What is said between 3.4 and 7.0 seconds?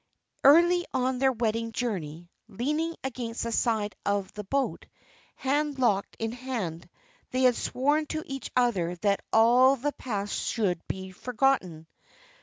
the side of the boat, hand locked in hand,